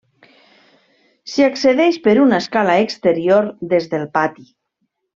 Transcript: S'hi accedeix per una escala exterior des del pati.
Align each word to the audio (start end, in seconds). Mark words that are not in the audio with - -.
S'hi 1.33 1.45
accedeix 1.49 1.99
per 2.07 2.15
una 2.23 2.39
escala 2.45 2.81
exterior 2.87 3.55
des 3.75 3.89
del 3.95 4.11
pati. 4.21 4.49